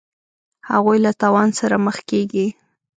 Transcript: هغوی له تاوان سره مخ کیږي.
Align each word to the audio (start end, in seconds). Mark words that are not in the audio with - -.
هغوی 0.69 0.97
له 1.05 1.11
تاوان 1.21 1.49
سره 1.59 1.75
مخ 1.85 1.97
کیږي. 2.09 2.47